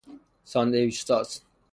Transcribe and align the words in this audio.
ساندویچ 0.45 1.05
ساز 1.05 1.41